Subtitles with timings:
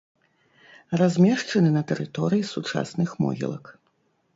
[1.01, 3.77] Размешчаны на тэрыторыі сучасных могілак.